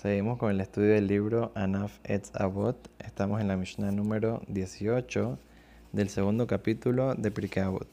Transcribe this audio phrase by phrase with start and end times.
[0.00, 2.88] Seguimos con el estudio del libro Anaf Etz Avot.
[3.00, 5.36] Estamos en la Mishnah número 18
[5.92, 7.88] del segundo capítulo de Pirkei Avot.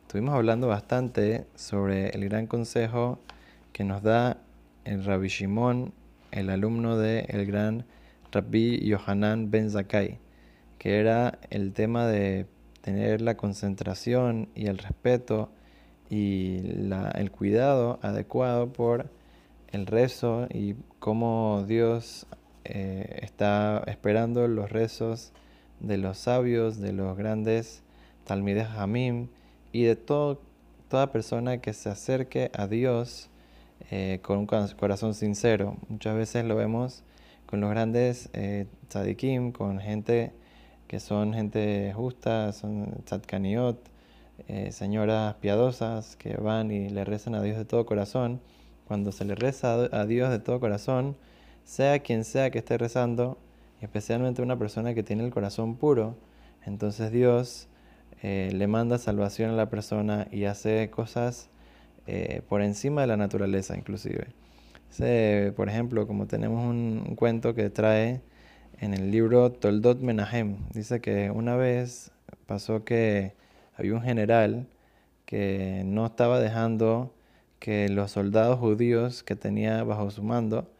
[0.00, 3.18] Estuvimos hablando bastante sobre el gran consejo
[3.74, 4.38] que nos da
[4.86, 5.92] el Rabbi Shimon,
[6.30, 7.84] el alumno del el gran
[8.32, 10.18] Rabbi Yohanan Ben Zakai,
[10.78, 12.46] que era el tema de
[12.80, 15.50] tener la concentración y el respeto
[16.08, 16.62] y
[17.14, 19.10] el cuidado adecuado por
[19.72, 22.26] el rezo y cómo Dios
[22.64, 25.32] eh, está esperando los rezos
[25.80, 27.82] de los sabios, de los grandes
[28.24, 29.28] Talmides Hamim
[29.72, 30.40] y de todo,
[30.88, 33.28] toda persona que se acerque a Dios
[33.90, 35.76] eh, con un corazón sincero.
[35.88, 37.04] Muchas veces lo vemos
[37.46, 40.32] con los grandes eh, tzadikim, con gente
[40.88, 43.78] que son gente justa, son tzadkaniot,
[44.70, 48.40] señoras piadosas que van y le rezan a Dios de todo corazón
[48.86, 51.16] cuando se le reza a Dios de todo corazón,
[51.64, 53.38] sea quien sea que esté rezando,
[53.80, 56.16] especialmente una persona que tiene el corazón puro,
[56.64, 57.68] entonces Dios
[58.22, 61.50] eh, le manda salvación a la persona y hace cosas
[62.06, 64.28] eh, por encima de la naturaleza inclusive.
[65.56, 68.20] por ejemplo, como tenemos un, cuento que trae
[68.80, 72.12] en el libro Toldot Menahem, dice que una vez
[72.46, 73.34] pasó que
[73.76, 74.66] había un general
[75.26, 77.12] que no estaba dejando
[77.66, 80.70] que los soldados judíos que tenía bajo su mando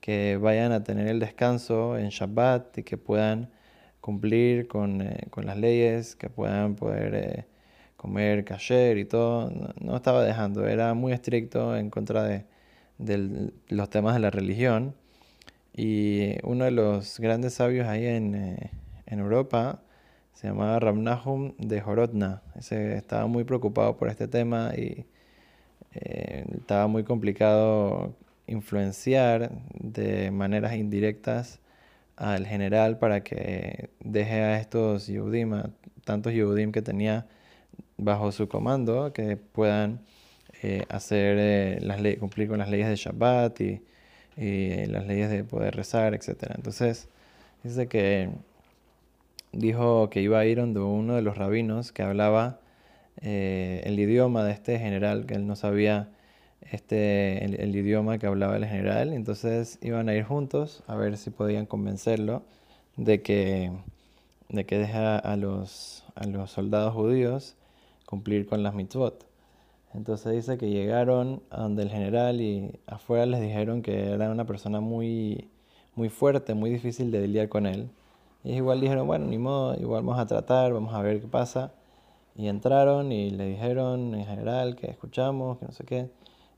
[0.00, 3.50] que vayan a tener el descanso en Shabbat y que puedan
[4.00, 7.46] cumplir con, eh, las leyes, que puedan poder eh,
[7.96, 9.50] comer kasher y todo.
[9.80, 12.44] No, estaba dejando, era muy estricto en contra de,
[13.68, 14.94] los temas de la religión.
[15.74, 18.70] Y uno de los grandes sabios ahí en, eh,
[19.06, 19.82] en Europa
[20.34, 22.42] se llamaba Ramnahum de Horodna.
[22.54, 25.04] Ese estaba muy preocupado por este tema y
[25.94, 28.14] eh, estaba muy complicado
[28.46, 31.60] influenciar de maneras indirectas
[32.16, 35.62] al general para que deje a estos Yehudim,
[36.04, 37.26] tantos Yehudim que tenía
[37.96, 40.00] bajo su comando, que puedan
[40.62, 43.82] eh, hacer eh, cumplir con las leyes de Shabbat y,
[44.86, 46.52] las leyes de poder rezar, etc.
[46.54, 47.08] Entonces,
[47.64, 48.30] dice que
[49.52, 52.60] dijo que iba a ir donde uno de los rabinos que hablaba
[53.20, 56.08] eh, el idioma de este general, que él no sabía
[56.60, 61.30] este, el, idioma que hablaba el general, entonces iban a ir juntos a ver si
[61.30, 62.42] podían convencerlo
[62.96, 63.72] de que,
[64.48, 67.56] de que deja a los, a los soldados judíos
[68.06, 69.26] cumplir con las mitzvot.
[69.94, 74.46] Entonces dice que llegaron a donde el general y afuera les dijeron que era una
[74.46, 75.48] persona muy,
[75.94, 77.90] muy fuerte, muy difícil de lidiar con él.
[78.44, 81.72] Y igual dijeron, bueno, ni modo, igual vamos a tratar, vamos a ver qué pasa.
[82.38, 86.10] Y entraron y le dijeron en general que escuchamos, que no sé qué.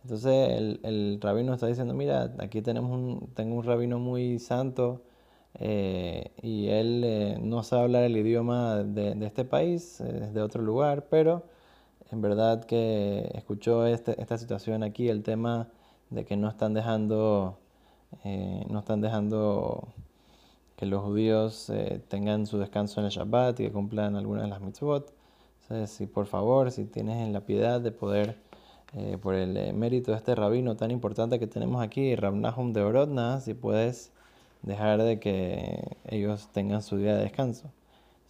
[0.05, 5.03] Entonces el, el rabino está diciendo, mira, aquí tenemos un, tengo un rabino muy santo
[5.55, 10.33] eh, y él eh, no sabe hablar el idioma de, de este país, es eh,
[10.33, 11.45] de otro lugar, pero
[12.11, 15.69] en verdad que escuchó este, esta situación aquí, el tema
[16.11, 17.59] de que no están dejando,
[18.25, 19.89] no están dejando
[20.77, 21.73] que los judíos
[22.09, 25.20] tengan su descanso en el Shabbat y que cumplan algunas de las mitzvot
[25.87, 28.37] si por favor, si tienes en la piedad de poder,
[28.95, 32.83] eh, por el eh, mérito de este rabino tan importante que tenemos aquí, Rabnahum de
[32.83, 34.13] Orodna, si puedes
[34.63, 37.73] dejar de que ellos tengan su día de descanso.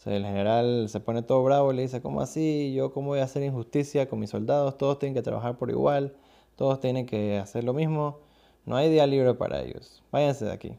[0.06, 2.72] el general se pone todo bravo y le dice, ¿cómo así?
[2.74, 4.76] ¿Yo cómo voy a hacer injusticia con mis soldados?
[4.78, 6.14] Todos tienen que trabajar por igual,
[6.56, 8.18] todos tienen que hacer lo mismo,
[8.66, 10.78] no hay día libre para ellos, váyanse de aquí.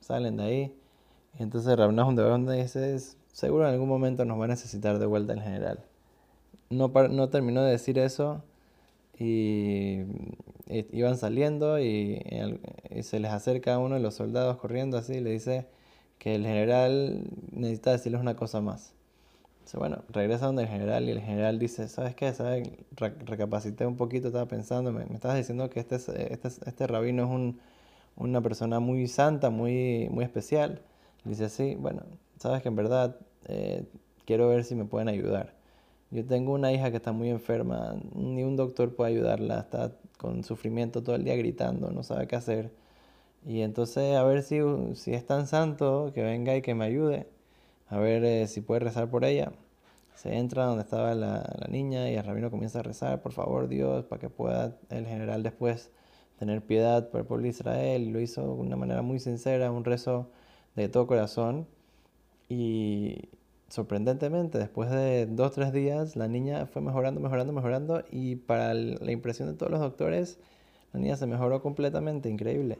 [0.00, 0.80] Salen de ahí.
[1.38, 2.98] Y entonces Rabnahum de Orodna dice,
[3.32, 5.84] seguro en algún momento nos va a necesitar de vuelta el general
[6.70, 8.42] no, no terminó de decir eso
[9.18, 10.02] y,
[10.68, 12.22] iban saliendo y,
[13.02, 15.66] se les acerca uno de los soldados corriendo así y le dice
[16.18, 18.92] que el general necesita decirles una cosa más.
[19.74, 22.32] Bueno, regresa donde el general y el general dice, ¿sabes qué?
[22.32, 22.70] ¿Sabes?
[22.96, 27.30] recapacité un poquito, estaba pensando, me, me estabas diciendo que este, este, este rabino es
[27.30, 27.60] un,
[28.16, 30.82] una persona muy santa, muy, muy especial.
[31.24, 32.02] dice, sí, bueno,
[32.38, 33.16] sabes que en verdad
[33.48, 33.84] eh,
[34.24, 35.55] quiero ver si me pueden ayudar.
[36.10, 40.44] Yo tengo una hija que está muy enferma, ni un doctor puede ayudarla, está con
[40.44, 42.72] sufrimiento todo el día gritando, no sabe qué hacer.
[43.44, 44.60] Y entonces a ver si,
[44.94, 47.26] si es tan santo, que venga y que me ayude,
[47.88, 49.52] a ver eh, si puede rezar por ella.
[50.14, 53.68] Se entra donde estaba la, la, niña y el rabino comienza a rezar, por favor
[53.68, 55.90] Dios, para que pueda el general después
[56.38, 58.12] tener piedad por el pueblo de Israel.
[58.12, 60.30] Lo hizo de una manera muy sincera, un rezo
[60.76, 61.66] de todo corazón.
[62.48, 63.28] Y,
[63.68, 68.74] sorprendentemente, después de dos o tres días, la niña fue mejorando, mejorando, mejorando y para
[68.74, 70.38] la impresión de todos los doctores,
[70.92, 72.78] la niña se mejoró completamente, increíble.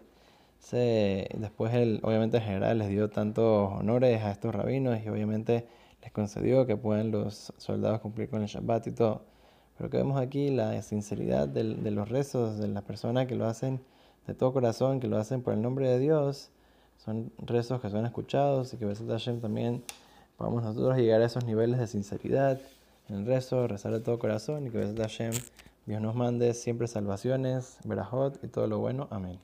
[0.58, 5.66] se, después él, obviamente en general, les dio tantos honores a estos rabinos y obviamente
[6.02, 9.22] les concedió que puedan los soldados cumplir con el Shabbat y todo.
[9.76, 13.46] Pero que vemos aquí la sinceridad de, de los rezos de las personas que lo
[13.46, 13.80] hacen
[14.26, 16.50] de todo corazón, que lo hacen por el nombre de Dios.
[16.96, 19.82] Son rezos que son escuchados y que Besat Hashem también
[20.36, 22.60] podamos nosotros llegar a esos niveles de sinceridad
[23.08, 25.32] en rezo, rezar de todo corazón y que Hashem
[25.86, 29.06] Dios nos mande siempre salvaciones, verajot y todo lo bueno.
[29.10, 29.38] Amén.